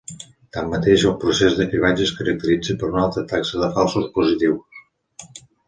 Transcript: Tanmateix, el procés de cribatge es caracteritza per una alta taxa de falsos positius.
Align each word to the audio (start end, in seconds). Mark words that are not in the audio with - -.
Tanmateix, 0.55 1.03
el 1.09 1.13
procés 1.23 1.57
de 1.59 1.67
cribatge 1.73 2.03
es 2.07 2.15
caracteritza 2.21 2.77
per 2.85 2.89
una 2.91 3.05
alta 3.05 3.25
taxa 3.35 3.63
de 3.67 3.71
falsos 3.79 4.11
positius. 4.19 4.85